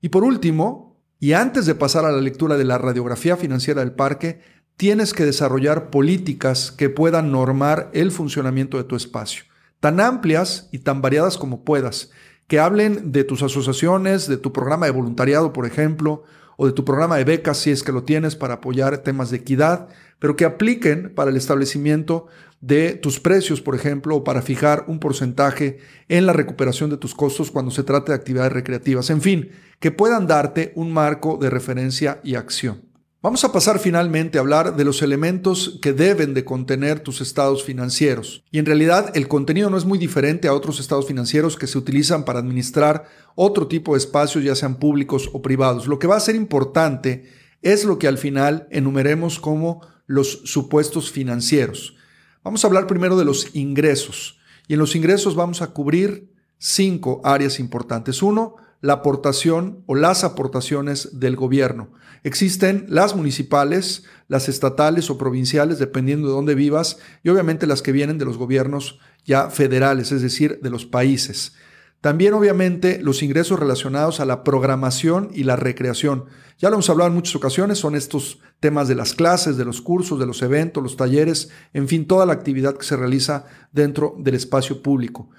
Y 0.00 0.10
por 0.10 0.22
último, 0.22 0.96
Y 1.18 1.32
antes 1.32 1.66
de 1.66 1.74
pasar 1.74 2.04
a 2.04 2.12
la 2.12 2.20
lectura 2.20 2.56
de 2.56 2.62
la 2.62 2.78
radiografía 2.78 3.36
financiera 3.36 3.80
del 3.80 3.90
parque, 3.90 4.42
tienes 4.76 5.12
que 5.12 5.24
desarrollar 5.24 5.90
políticas 5.90 6.70
que 6.70 6.88
puedan 6.88 7.32
normar 7.32 7.90
el 7.94 8.12
funcionamiento 8.12 8.76
de 8.76 8.84
tu 8.84 8.94
espacio, 8.94 9.42
tan 9.80 9.98
amplias 9.98 10.68
y 10.70 10.78
tan 10.78 11.02
variadas 11.02 11.36
como 11.36 11.64
puedas, 11.64 12.10
que 12.46 12.60
hablen 12.60 13.10
de 13.10 13.24
tus 13.24 13.42
asociaciones, 13.42 14.28
de 14.28 14.36
tu 14.36 14.52
programa 14.52 14.86
de 14.86 14.92
voluntariado, 14.92 15.52
por 15.52 15.66
ejemplo, 15.66 16.22
o 16.56 16.66
de 16.66 16.72
tu 16.72 16.84
programa 16.84 17.16
de 17.16 17.24
becas 17.24 17.58
si 17.58 17.70
es 17.70 17.82
que 17.82 17.92
lo 17.92 18.04
tienes 18.04 18.36
para 18.36 18.54
apoyar 18.54 18.98
temas 18.98 19.30
de 19.30 19.38
equidad, 19.38 19.88
pero 20.18 20.36
que 20.36 20.44
apliquen 20.44 21.14
para 21.14 21.30
el 21.30 21.36
establecimiento 21.36 22.26
de 22.60 22.94
tus 22.94 23.20
precios, 23.20 23.60
por 23.60 23.74
ejemplo, 23.74 24.16
o 24.16 24.24
para 24.24 24.42
fijar 24.42 24.84
un 24.88 24.98
porcentaje 24.98 25.78
en 26.08 26.26
la 26.26 26.32
recuperación 26.32 26.90
de 26.90 26.96
tus 26.96 27.14
costos 27.14 27.50
cuando 27.50 27.70
se 27.70 27.84
trate 27.84 28.12
de 28.12 28.16
actividades 28.16 28.52
recreativas. 28.52 29.10
En 29.10 29.20
fin, 29.20 29.50
que 29.78 29.90
puedan 29.90 30.26
darte 30.26 30.72
un 30.74 30.92
marco 30.92 31.36
de 31.36 31.50
referencia 31.50 32.20
y 32.24 32.34
acción. 32.34 32.85
Vamos 33.26 33.42
a 33.42 33.50
pasar 33.50 33.80
finalmente 33.80 34.38
a 34.38 34.40
hablar 34.40 34.76
de 34.76 34.84
los 34.84 35.02
elementos 35.02 35.80
que 35.82 35.92
deben 35.92 36.32
de 36.32 36.44
contener 36.44 37.00
tus 37.00 37.20
estados 37.20 37.64
financieros. 37.64 38.44
Y 38.52 38.60
en 38.60 38.66
realidad 38.66 39.10
el 39.16 39.26
contenido 39.26 39.68
no 39.68 39.76
es 39.76 39.84
muy 39.84 39.98
diferente 39.98 40.46
a 40.46 40.54
otros 40.54 40.78
estados 40.78 41.08
financieros 41.08 41.56
que 41.56 41.66
se 41.66 41.76
utilizan 41.76 42.24
para 42.24 42.38
administrar 42.38 43.08
otro 43.34 43.66
tipo 43.66 43.94
de 43.94 43.98
espacios, 43.98 44.44
ya 44.44 44.54
sean 44.54 44.76
públicos 44.76 45.28
o 45.32 45.42
privados. 45.42 45.88
Lo 45.88 45.98
que 45.98 46.06
va 46.06 46.14
a 46.14 46.20
ser 46.20 46.36
importante 46.36 47.28
es 47.62 47.84
lo 47.84 47.98
que 47.98 48.06
al 48.06 48.16
final 48.16 48.68
enumeremos 48.70 49.40
como 49.40 49.80
los 50.06 50.42
supuestos 50.44 51.10
financieros. 51.10 51.96
Vamos 52.44 52.62
a 52.62 52.68
hablar 52.68 52.86
primero 52.86 53.18
de 53.18 53.24
los 53.24 53.56
ingresos. 53.56 54.38
Y 54.68 54.74
en 54.74 54.78
los 54.78 54.94
ingresos 54.94 55.34
vamos 55.34 55.62
a 55.62 55.72
cubrir 55.72 56.32
cinco 56.58 57.20
áreas 57.24 57.58
importantes. 57.58 58.22
Uno, 58.22 58.54
la 58.80 58.94
aportación 58.94 59.82
o 59.86 59.94
las 59.94 60.24
aportaciones 60.24 61.18
del 61.18 61.36
gobierno. 61.36 61.90
Existen 62.22 62.86
las 62.88 63.14
municipales, 63.14 64.04
las 64.28 64.48
estatales 64.48 65.10
o 65.10 65.18
provinciales, 65.18 65.78
dependiendo 65.78 66.28
de 66.28 66.34
dónde 66.34 66.54
vivas, 66.54 66.98
y 67.22 67.28
obviamente 67.28 67.66
las 67.66 67.82
que 67.82 67.92
vienen 67.92 68.18
de 68.18 68.24
los 68.24 68.36
gobiernos 68.36 68.98
ya 69.24 69.50
federales, 69.50 70.12
es 70.12 70.22
decir, 70.22 70.60
de 70.62 70.70
los 70.70 70.86
países. 70.86 71.54
También 72.00 72.34
obviamente 72.34 73.00
los 73.02 73.22
ingresos 73.22 73.58
relacionados 73.58 74.20
a 74.20 74.24
la 74.26 74.44
programación 74.44 75.30
y 75.34 75.44
la 75.44 75.56
recreación. 75.56 76.26
Ya 76.58 76.68
lo 76.68 76.76
hemos 76.76 76.88
hablado 76.90 77.08
en 77.08 77.16
muchas 77.16 77.34
ocasiones, 77.36 77.78
son 77.78 77.96
estos 77.96 78.40
temas 78.60 78.86
de 78.88 78.94
las 78.94 79.14
clases, 79.14 79.56
de 79.56 79.64
los 79.64 79.80
cursos, 79.80 80.18
de 80.18 80.26
los 80.26 80.42
eventos, 80.42 80.82
los 80.82 80.96
talleres, 80.96 81.50
en 81.72 81.88
fin, 81.88 82.06
toda 82.06 82.26
la 82.26 82.32
actividad 82.32 82.76
que 82.76 82.84
se 82.86 82.96
realiza 82.96 83.46
dentro 83.72 84.14
del 84.18 84.34
espacio 84.34 84.82
público. 84.82 85.30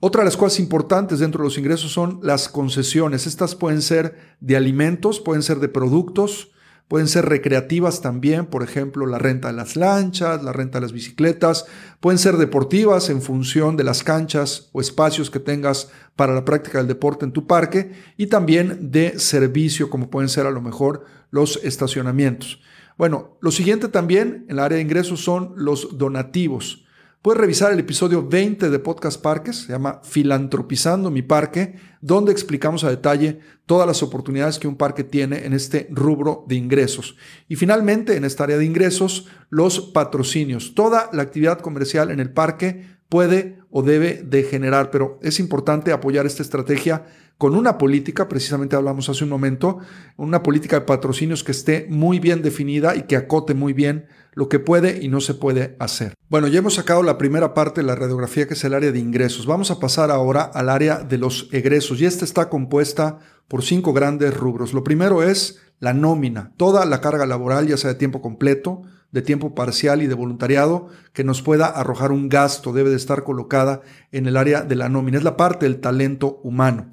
Otra 0.00 0.22
de 0.22 0.26
las 0.26 0.36
cosas 0.36 0.60
importantes 0.60 1.18
dentro 1.18 1.42
de 1.42 1.48
los 1.48 1.58
ingresos 1.58 1.92
son 1.92 2.20
las 2.22 2.48
concesiones. 2.48 3.26
Estas 3.26 3.54
pueden 3.54 3.82
ser 3.82 4.36
de 4.40 4.56
alimentos, 4.56 5.20
pueden 5.20 5.42
ser 5.42 5.58
de 5.58 5.68
productos, 5.68 6.50
Pueden 6.88 7.06
ser 7.06 7.26
recreativas 7.26 8.00
también, 8.00 8.46
por 8.46 8.62
ejemplo, 8.62 9.04
la 9.04 9.18
renta 9.18 9.48
de 9.48 9.54
las 9.54 9.76
lanchas, 9.76 10.42
la 10.42 10.54
renta 10.54 10.78
de 10.78 10.86
las 10.86 10.92
bicicletas. 10.92 11.66
Pueden 12.00 12.18
ser 12.18 12.38
deportivas 12.38 13.10
en 13.10 13.20
función 13.20 13.76
de 13.76 13.84
las 13.84 14.02
canchas 14.02 14.70
o 14.72 14.80
espacios 14.80 15.30
que 15.30 15.38
tengas 15.38 15.90
para 16.16 16.34
la 16.34 16.46
práctica 16.46 16.78
del 16.78 16.88
deporte 16.88 17.26
en 17.26 17.32
tu 17.32 17.46
parque. 17.46 17.92
Y 18.16 18.28
también 18.28 18.90
de 18.90 19.18
servicio, 19.18 19.90
como 19.90 20.08
pueden 20.08 20.30
ser 20.30 20.46
a 20.46 20.50
lo 20.50 20.62
mejor 20.62 21.04
los 21.30 21.60
estacionamientos. 21.62 22.62
Bueno, 22.96 23.36
lo 23.42 23.50
siguiente 23.50 23.88
también 23.88 24.46
en 24.48 24.52
el 24.52 24.58
área 24.58 24.76
de 24.76 24.82
ingresos 24.82 25.22
son 25.22 25.52
los 25.56 25.98
donativos. 25.98 26.86
Puedes 27.20 27.40
revisar 27.40 27.72
el 27.72 27.80
episodio 27.80 28.28
20 28.28 28.70
de 28.70 28.78
Podcast 28.78 29.20
Parques, 29.20 29.62
se 29.62 29.72
llama 29.72 30.00
Filantropizando 30.04 31.10
mi 31.10 31.22
parque, 31.22 31.74
donde 32.00 32.30
explicamos 32.30 32.84
a 32.84 32.90
detalle 32.90 33.40
todas 33.66 33.88
las 33.88 34.04
oportunidades 34.04 34.60
que 34.60 34.68
un 34.68 34.76
parque 34.76 35.02
tiene 35.02 35.44
en 35.44 35.52
este 35.52 35.88
rubro 35.90 36.44
de 36.46 36.54
ingresos. 36.54 37.16
Y 37.48 37.56
finalmente, 37.56 38.16
en 38.16 38.24
esta 38.24 38.44
área 38.44 38.56
de 38.56 38.64
ingresos, 38.64 39.26
los 39.50 39.80
patrocinios. 39.80 40.76
Toda 40.76 41.10
la 41.12 41.22
actividad 41.22 41.58
comercial 41.58 42.12
en 42.12 42.20
el 42.20 42.30
parque 42.30 42.86
puede 43.08 43.58
o 43.70 43.82
debe 43.82 44.22
de 44.22 44.44
generar, 44.44 44.92
pero 44.92 45.18
es 45.20 45.40
importante 45.40 45.90
apoyar 45.90 46.24
esta 46.24 46.44
estrategia 46.44 47.04
con 47.36 47.54
una 47.54 47.78
política, 47.78 48.28
precisamente 48.28 48.74
hablamos 48.74 49.08
hace 49.08 49.24
un 49.24 49.30
momento, 49.30 49.78
una 50.16 50.42
política 50.42 50.80
de 50.80 50.86
patrocinios 50.86 51.44
que 51.44 51.52
esté 51.52 51.86
muy 51.88 52.18
bien 52.18 52.42
definida 52.42 52.96
y 52.96 53.02
que 53.02 53.16
acote 53.16 53.54
muy 53.54 53.72
bien 53.72 54.06
lo 54.38 54.48
que 54.48 54.60
puede 54.60 55.02
y 55.02 55.08
no 55.08 55.20
se 55.20 55.34
puede 55.34 55.74
hacer. 55.80 56.14
Bueno, 56.28 56.46
ya 56.46 56.60
hemos 56.60 56.74
sacado 56.74 57.02
la 57.02 57.18
primera 57.18 57.54
parte 57.54 57.80
de 57.80 57.86
la 57.88 57.96
radiografía 57.96 58.46
que 58.46 58.54
es 58.54 58.62
el 58.62 58.72
área 58.72 58.92
de 58.92 59.00
ingresos. 59.00 59.46
Vamos 59.46 59.72
a 59.72 59.80
pasar 59.80 60.12
ahora 60.12 60.42
al 60.42 60.68
área 60.68 61.00
de 61.00 61.18
los 61.18 61.48
egresos 61.50 62.00
y 62.00 62.06
esta 62.06 62.24
está 62.24 62.48
compuesta 62.48 63.18
por 63.48 63.64
cinco 63.64 63.92
grandes 63.92 64.36
rubros. 64.36 64.74
Lo 64.74 64.84
primero 64.84 65.24
es 65.24 65.58
la 65.80 65.92
nómina, 65.92 66.52
toda 66.56 66.86
la 66.86 67.00
carga 67.00 67.26
laboral, 67.26 67.66
ya 67.66 67.76
sea 67.76 67.90
de 67.90 67.98
tiempo 67.98 68.22
completo, 68.22 68.82
de 69.10 69.22
tiempo 69.22 69.56
parcial 69.56 70.02
y 70.02 70.06
de 70.06 70.14
voluntariado, 70.14 70.86
que 71.12 71.24
nos 71.24 71.42
pueda 71.42 71.66
arrojar 71.66 72.12
un 72.12 72.28
gasto, 72.28 72.72
debe 72.72 72.90
de 72.90 72.96
estar 72.96 73.24
colocada 73.24 73.80
en 74.12 74.28
el 74.28 74.36
área 74.36 74.62
de 74.62 74.76
la 74.76 74.88
nómina. 74.88 75.18
Es 75.18 75.24
la 75.24 75.36
parte 75.36 75.66
del 75.66 75.80
talento 75.80 76.38
humano. 76.44 76.92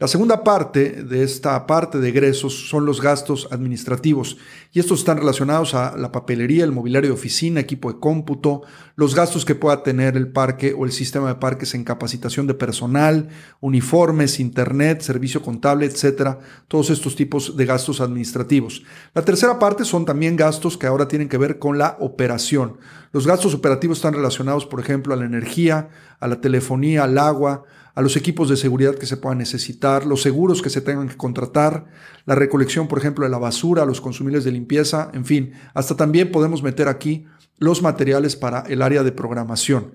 La 0.00 0.08
segunda 0.08 0.42
parte 0.42 1.02
de 1.02 1.22
esta 1.22 1.66
parte 1.66 1.98
de 1.98 2.08
egresos 2.08 2.70
son 2.70 2.86
los 2.86 3.02
gastos 3.02 3.48
administrativos 3.50 4.38
y 4.72 4.80
estos 4.80 5.00
están 5.00 5.18
relacionados 5.18 5.74
a 5.74 5.94
la 5.94 6.10
papelería, 6.10 6.64
el 6.64 6.72
mobiliario 6.72 7.10
de 7.10 7.14
oficina, 7.14 7.60
equipo 7.60 7.92
de 7.92 8.00
cómputo, 8.00 8.62
los 8.96 9.14
gastos 9.14 9.44
que 9.44 9.54
pueda 9.54 9.82
tener 9.82 10.16
el 10.16 10.32
parque 10.32 10.72
o 10.72 10.86
el 10.86 10.92
sistema 10.92 11.28
de 11.28 11.34
parques 11.34 11.74
en 11.74 11.84
capacitación 11.84 12.46
de 12.46 12.54
personal, 12.54 13.28
uniformes, 13.60 14.40
internet, 14.40 15.02
servicio 15.02 15.42
contable, 15.42 15.84
etcétera, 15.84 16.38
todos 16.66 16.88
estos 16.88 17.14
tipos 17.14 17.58
de 17.58 17.66
gastos 17.66 18.00
administrativos. 18.00 18.82
La 19.12 19.20
tercera 19.20 19.58
parte 19.58 19.84
son 19.84 20.06
también 20.06 20.34
gastos 20.34 20.78
que 20.78 20.86
ahora 20.86 21.08
tienen 21.08 21.28
que 21.28 21.36
ver 21.36 21.58
con 21.58 21.76
la 21.76 21.98
operación. 22.00 22.78
Los 23.12 23.26
gastos 23.26 23.52
operativos 23.52 23.98
están 23.98 24.14
relacionados, 24.14 24.64
por 24.64 24.80
ejemplo, 24.80 25.12
a 25.12 25.18
la 25.18 25.26
energía, 25.26 25.90
a 26.20 26.26
la 26.26 26.40
telefonía, 26.40 27.04
al 27.04 27.18
agua, 27.18 27.64
a 27.94 28.02
los 28.02 28.16
equipos 28.16 28.48
de 28.48 28.56
seguridad 28.56 28.94
que 28.94 29.06
se 29.06 29.16
puedan 29.16 29.38
necesitar, 29.38 30.06
los 30.06 30.22
seguros 30.22 30.62
que 30.62 30.70
se 30.70 30.80
tengan 30.80 31.08
que 31.08 31.16
contratar, 31.16 31.86
la 32.26 32.34
recolección, 32.34 32.88
por 32.88 32.98
ejemplo, 32.98 33.24
de 33.24 33.30
la 33.30 33.38
basura, 33.38 33.84
los 33.84 34.00
consumibles 34.00 34.44
de 34.44 34.52
limpieza, 34.52 35.10
en 35.12 35.24
fin, 35.24 35.52
hasta 35.74 35.96
también 35.96 36.30
podemos 36.30 36.62
meter 36.62 36.88
aquí 36.88 37.26
los 37.58 37.82
materiales 37.82 38.36
para 38.36 38.60
el 38.68 38.82
área 38.82 39.02
de 39.02 39.12
programación. 39.12 39.92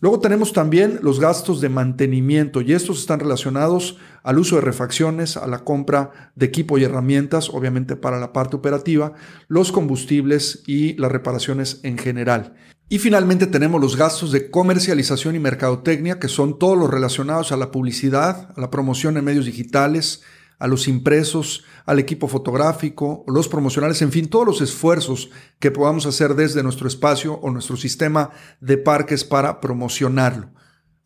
Luego 0.00 0.20
tenemos 0.20 0.52
también 0.52 0.98
los 1.02 1.20
gastos 1.20 1.62
de 1.62 1.70
mantenimiento 1.70 2.60
y 2.60 2.74
estos 2.74 2.98
están 2.98 3.18
relacionados 3.18 3.96
al 4.22 4.38
uso 4.38 4.56
de 4.56 4.60
refacciones, 4.60 5.38
a 5.38 5.46
la 5.46 5.60
compra 5.60 6.32
de 6.34 6.44
equipo 6.44 6.76
y 6.76 6.84
herramientas, 6.84 7.48
obviamente 7.48 7.96
para 7.96 8.20
la 8.20 8.34
parte 8.34 8.56
operativa, 8.56 9.14
los 9.48 9.72
combustibles 9.72 10.62
y 10.66 10.92
las 10.94 11.10
reparaciones 11.10 11.80
en 11.82 11.96
general. 11.96 12.54
Y 12.88 13.00
finalmente 13.00 13.48
tenemos 13.48 13.80
los 13.80 13.96
gastos 13.96 14.30
de 14.30 14.48
comercialización 14.48 15.34
y 15.34 15.40
mercadotecnia, 15.40 16.20
que 16.20 16.28
son 16.28 16.56
todos 16.56 16.78
los 16.78 16.88
relacionados 16.88 17.50
a 17.50 17.56
la 17.56 17.72
publicidad, 17.72 18.52
a 18.56 18.60
la 18.60 18.70
promoción 18.70 19.16
en 19.16 19.24
medios 19.24 19.44
digitales, 19.44 20.22
a 20.60 20.68
los 20.68 20.86
impresos, 20.86 21.64
al 21.84 21.98
equipo 21.98 22.28
fotográfico, 22.28 23.24
los 23.26 23.48
promocionales, 23.48 24.02
en 24.02 24.12
fin, 24.12 24.28
todos 24.28 24.46
los 24.46 24.60
esfuerzos 24.60 25.30
que 25.58 25.72
podamos 25.72 26.06
hacer 26.06 26.34
desde 26.36 26.62
nuestro 26.62 26.86
espacio 26.86 27.34
o 27.34 27.50
nuestro 27.50 27.76
sistema 27.76 28.30
de 28.60 28.78
parques 28.78 29.24
para 29.24 29.60
promocionarlo. 29.60 30.50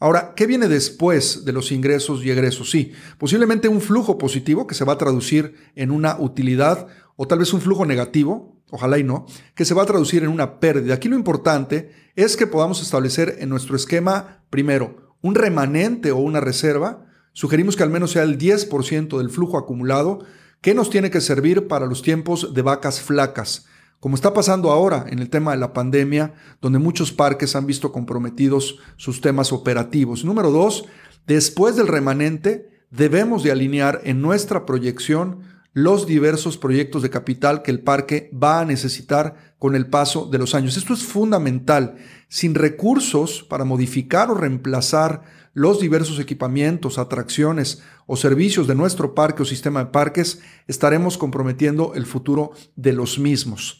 Ahora, 0.01 0.33
¿qué 0.35 0.47
viene 0.47 0.67
después 0.67 1.45
de 1.45 1.53
los 1.53 1.71
ingresos 1.71 2.25
y 2.25 2.31
egresos? 2.31 2.71
Sí, 2.71 2.93
posiblemente 3.19 3.69
un 3.69 3.81
flujo 3.81 4.19
positivo 4.19 4.67
que 4.67 4.75
se 4.75 4.85
va 4.85 4.95
a 4.95 4.99
traducir 4.99 5.55
en 5.77 5.93
una 5.93 6.19
utilidad 6.19 6.89
o 7.17 7.29
tal 7.29 7.39
vez 7.39 7.53
un 7.53 7.61
flujo 7.61 7.87
negativo 7.87 8.61
ojalá 8.71 8.99
y 8.99 9.05
no, 9.05 9.27
que 9.55 9.65
se 9.65 9.75
va 9.75 9.83
a 9.83 9.87
traducir 9.87 10.23
en 10.23 10.31
una 10.31 10.61
pérdida. 10.61 10.95
Aquí 10.95 11.09
lo 11.09 11.17
importante 11.17 11.91
es 12.17 12.37
que 12.37 12.47
podamos 12.47 12.81
establecer 12.83 13.37
en 13.41 13.49
nuestro 13.49 13.77
esquema, 13.77 14.43
primero, 14.51 15.15
un 15.21 15.35
remanente 15.35 16.13
o 16.13 16.19
una 16.19 16.41
reserva. 16.41 17.07
Sugerimos 17.33 17.77
que 17.77 17.83
al 17.83 17.91
menos 17.91 18.13
sea 18.13 18.23
el 18.23 18.39
10% 18.39 19.19
del 19.19 19.31
flujo 19.31 19.59
acumulado 19.59 20.25
que 20.61 20.75
nos 20.75 20.91
tiene 20.91 21.11
que 21.11 21.21
servir 21.21 21.69
para 21.69 21.87
los 21.87 22.03
tiempos 22.03 22.55
de 22.55 22.63
vacas 22.63 23.01
flacas, 23.01 23.67
como 24.01 24.15
está 24.15 24.33
pasando 24.33 24.73
ahora 24.73 25.05
en 25.09 25.19
el 25.19 25.29
tema 25.29 25.53
de 25.53 25.59
la 25.59 25.75
pandemia, 25.75 26.33
donde 26.61 26.79
muchos 26.79 27.13
parques 27.13 27.55
han 27.55 27.67
visto 27.67 27.93
comprometidos 27.93 28.79
sus 28.97 29.21
temas 29.21 29.53
operativos. 29.53 30.25
Número 30.25 30.51
dos, 30.51 30.87
después 31.27 31.77
del 31.77 31.87
remanente, 31.87 32.71
debemos 32.91 33.43
de 33.43 33.53
alinear 33.53 34.01
en 34.05 34.23
nuestra 34.23 34.65
proyección 34.65 35.41
los 35.73 36.07
diversos 36.07 36.57
proyectos 36.57 37.03
de 37.03 37.11
capital 37.11 37.63
que 37.63 37.71
el 37.71 37.81
parque 37.81 38.31
va 38.35 38.61
a 38.61 38.65
necesitar 38.65 39.55
con 39.59 39.77
el 39.77 39.87
paso 39.87 40.27
de 40.27 40.39
los 40.39 40.55
años. 40.55 40.77
Esto 40.77 40.95
es 40.95 41.05
fundamental. 41.05 41.97
Sin 42.29 42.55
recursos 42.55 43.45
para 43.49 43.65
modificar 43.65 44.31
o 44.31 44.35
reemplazar 44.35 45.23
los 45.53 45.79
diversos 45.79 46.19
equipamientos, 46.19 46.99
atracciones 46.99 47.83
o 48.07 48.17
servicios 48.17 48.67
de 48.67 48.75
nuestro 48.75 49.15
parque 49.15 49.43
o 49.43 49.47
sistema 49.47 49.85
de 49.85 49.91
parques, 49.91 50.41
estaremos 50.67 51.19
comprometiendo 51.19 51.93
el 51.95 52.07
futuro 52.07 52.53
de 52.77 52.93
los 52.93 53.19
mismos. 53.19 53.80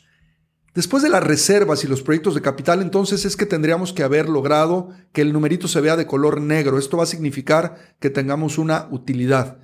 Después 0.75 1.03
de 1.03 1.09
las 1.09 1.25
reservas 1.25 1.83
y 1.83 1.89
los 1.89 2.03
proyectos 2.03 2.35
de 2.37 2.43
capital, 2.43 2.81
entonces 2.81 3.25
es 3.25 3.37
que 3.37 3.45
tendríamos 3.45 3.93
que 3.93 4.05
haber 4.05 4.29
logrado 4.29 4.91
que 5.13 5.21
el 5.21 5.33
numerito 5.33 5.67
se 5.67 5.81
vea 5.81 5.97
de 5.97 6.07
color 6.07 6.41
negro. 6.41 6.79
Esto 6.79 6.97
va 6.97 7.03
a 7.03 7.07
significar 7.07 7.97
que 7.99 8.09
tengamos 8.09 8.57
una 8.57 8.87
utilidad. 8.93 9.59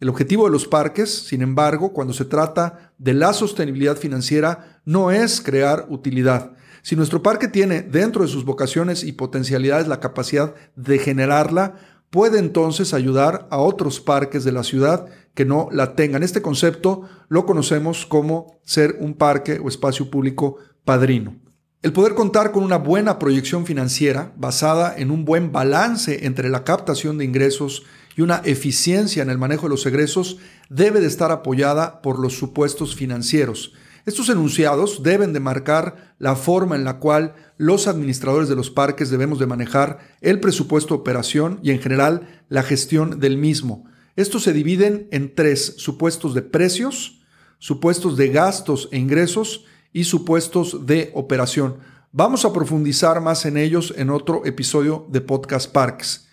El 0.00 0.08
objetivo 0.08 0.46
de 0.46 0.50
los 0.50 0.66
parques, 0.66 1.12
sin 1.12 1.42
embargo, 1.42 1.92
cuando 1.92 2.12
se 2.12 2.24
trata 2.24 2.92
de 2.98 3.14
la 3.14 3.32
sostenibilidad 3.32 3.96
financiera, 3.96 4.80
no 4.84 5.12
es 5.12 5.40
crear 5.40 5.86
utilidad. 5.88 6.52
Si 6.82 6.96
nuestro 6.96 7.22
parque 7.22 7.48
tiene 7.48 7.82
dentro 7.82 8.22
de 8.22 8.28
sus 8.28 8.44
vocaciones 8.44 9.04
y 9.04 9.12
potencialidades 9.12 9.86
la 9.86 10.00
capacidad 10.00 10.54
de 10.74 10.98
generarla, 10.98 11.76
puede 12.10 12.38
entonces 12.38 12.94
ayudar 12.94 13.46
a 13.50 13.58
otros 13.58 14.00
parques 14.00 14.44
de 14.44 14.52
la 14.52 14.64
ciudad 14.64 15.06
que 15.34 15.44
no 15.44 15.68
la 15.72 15.94
tengan. 15.94 16.22
Este 16.22 16.42
concepto 16.42 17.02
lo 17.28 17.46
conocemos 17.46 18.06
como 18.06 18.58
ser 18.64 18.96
un 19.00 19.14
parque 19.14 19.60
o 19.62 19.68
espacio 19.68 20.10
público 20.10 20.56
padrino. 20.84 21.36
El 21.80 21.92
poder 21.92 22.14
contar 22.14 22.50
con 22.50 22.64
una 22.64 22.76
buena 22.76 23.20
proyección 23.20 23.64
financiera 23.64 24.32
basada 24.36 24.94
en 24.96 25.12
un 25.12 25.24
buen 25.24 25.52
balance 25.52 26.26
entre 26.26 26.48
la 26.48 26.64
captación 26.64 27.18
de 27.18 27.24
ingresos 27.24 27.84
y 28.16 28.22
una 28.22 28.42
eficiencia 28.44 29.22
en 29.22 29.30
el 29.30 29.38
manejo 29.38 29.66
de 29.66 29.70
los 29.70 29.86
egresos 29.86 30.38
debe 30.68 31.00
de 31.00 31.06
estar 31.06 31.30
apoyada 31.30 32.02
por 32.02 32.18
los 32.18 32.36
supuestos 32.36 32.96
financieros. 32.96 33.74
Estos 34.08 34.30
enunciados 34.30 35.02
deben 35.02 35.34
de 35.34 35.38
marcar 35.38 36.14
la 36.18 36.34
forma 36.34 36.76
en 36.76 36.84
la 36.84 36.98
cual 36.98 37.34
los 37.58 37.86
administradores 37.88 38.48
de 38.48 38.56
los 38.56 38.70
parques 38.70 39.10
debemos 39.10 39.38
de 39.38 39.44
manejar 39.44 39.98
el 40.22 40.40
presupuesto 40.40 40.94
de 40.94 41.00
operación 41.00 41.60
y 41.62 41.72
en 41.72 41.78
general 41.78 42.42
la 42.48 42.62
gestión 42.62 43.20
del 43.20 43.36
mismo. 43.36 43.84
Estos 44.16 44.44
se 44.44 44.54
dividen 44.54 45.08
en 45.12 45.34
tres 45.34 45.74
supuestos 45.76 46.32
de 46.32 46.40
precios, 46.40 47.20
supuestos 47.58 48.16
de 48.16 48.28
gastos 48.28 48.88
e 48.92 48.96
ingresos 48.96 49.66
y 49.92 50.04
supuestos 50.04 50.86
de 50.86 51.10
operación. 51.12 51.76
Vamos 52.10 52.46
a 52.46 52.52
profundizar 52.54 53.20
más 53.20 53.44
en 53.44 53.58
ellos 53.58 53.92
en 53.94 54.08
otro 54.08 54.46
episodio 54.46 55.06
de 55.10 55.20
Podcast 55.20 55.70
Parks. 55.70 56.28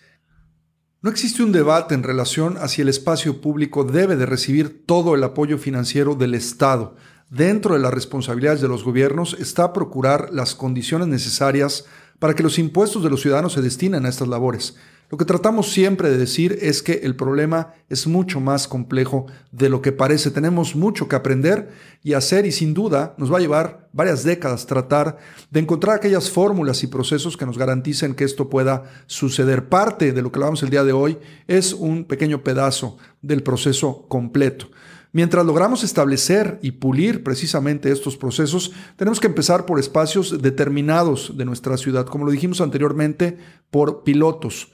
No 1.02 1.12
existe 1.12 1.44
un 1.44 1.52
debate 1.52 1.94
en 1.94 2.04
relación 2.04 2.58
a 2.58 2.70
si 2.70 2.82
el 2.82 2.88
espacio 2.88 3.42
público 3.42 3.84
debe 3.84 4.16
de 4.16 4.26
recibir 4.26 4.86
todo 4.88 5.14
el 5.14 5.26
apoyo 5.26 5.58
financiero 5.58 6.16
del 6.16 6.34
Estado. 6.36 6.96
Dentro 7.30 7.74
de 7.74 7.80
las 7.80 7.94
responsabilidades 7.94 8.62
de 8.62 8.68
los 8.68 8.84
gobiernos 8.84 9.36
está 9.40 9.74
procurar 9.74 10.30
las 10.32 10.54
condiciones 10.54 11.08
necesarias 11.08 11.86
para 12.20 12.36
que 12.36 12.44
los 12.44 12.60
impuestos 12.60 13.04
de 13.04 13.10
los 13.10 13.22
ciudadanos 13.22 13.54
se 13.54 13.64
destinen 13.64 14.06
a 14.06 14.10
estas 14.10 14.28
labores. 14.28 14.76
Lo 15.10 15.18
que 15.18 15.26
tratamos 15.26 15.72
siempre 15.72 16.10
de 16.10 16.18
decir 16.18 16.58
es 16.62 16.82
que 16.82 17.02
el 17.04 17.16
problema 17.16 17.74
es 17.90 18.08
mucho 18.08 18.40
más 18.40 18.68
complejo 18.68 19.28
de 19.52 19.70
lo 19.70 19.82
que 19.82 19.92
parece. 19.92 20.32
Tenemos 20.32 20.76
mucho 20.76 21.08
que 21.08 21.16
aprender 21.16 21.72
y 22.04 22.14
hacer 22.14 22.46
y 22.46 22.52
sin 22.52 22.74
duda 22.74 23.14
nos 23.18 23.32
va 23.32 23.38
a 23.38 23.42
llevar 23.42 23.88
varias 23.92 24.24
décadas 24.24 24.66
tratar 24.66 25.18
de 25.52 25.60
encontrar 25.60 25.96
aquellas 25.96 26.32
fórmulas 26.32 26.84
y 26.84 26.88
procesos 26.88 27.38
que 27.38 27.46
nos 27.46 27.58
garanticen 27.58 28.16
que 28.16 28.24
esto 28.24 28.50
pueda 28.50 28.84
suceder. 29.06 29.70
Parte 29.70 30.12
de 30.12 30.22
lo 30.22 30.32
que 30.32 30.40
hablamos 30.40 30.64
el 30.64 30.70
día 30.72 30.84
de 30.84 30.94
hoy 30.94 31.18
es 31.48 31.74
un 31.74 32.06
pequeño 32.06 32.44
pedazo 32.44 32.98
del 33.22 33.44
proceso 33.44 34.08
completo. 34.08 34.68
Mientras 35.16 35.46
logramos 35.46 35.86
establecer 35.86 36.60
y 36.62 36.72
pulir 36.72 37.24
precisamente 37.24 37.90
estos 37.90 38.18
procesos, 38.18 38.74
tenemos 38.98 39.22
que 39.22 39.28
empezar 39.28 39.66
por 39.66 39.80
espacios 39.80 40.42
determinados 40.42 41.38
de 41.38 41.46
nuestra 41.46 41.78
ciudad, 41.78 42.06
como 42.06 42.26
lo 42.26 42.32
dijimos 42.32 42.60
anteriormente, 42.60 43.38
por 43.72 44.04
pilotos. 44.04 44.74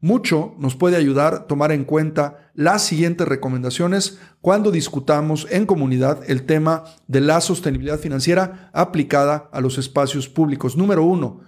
Mucho 0.00 0.54
nos 0.60 0.76
puede 0.76 0.94
ayudar 0.94 1.48
tomar 1.48 1.72
en 1.72 1.82
cuenta 1.82 2.52
las 2.54 2.84
siguientes 2.84 3.26
recomendaciones 3.26 4.20
cuando 4.40 4.70
discutamos 4.70 5.48
en 5.50 5.66
comunidad 5.66 6.20
el 6.28 6.44
tema 6.44 6.84
de 7.08 7.22
la 7.22 7.40
sostenibilidad 7.40 7.98
financiera 7.98 8.70
aplicada 8.72 9.48
a 9.50 9.60
los 9.60 9.76
espacios 9.76 10.28
públicos. 10.28 10.76
Número 10.76 11.02
uno, 11.02 11.40